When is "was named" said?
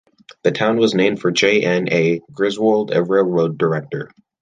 0.77-1.21